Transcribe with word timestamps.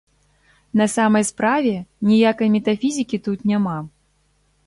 На 0.79 0.85
самай 0.93 1.23
справе, 1.31 1.73
ніякай 2.11 2.47
метафізікі 2.55 3.17
тут 3.27 3.47
няма. 3.51 3.77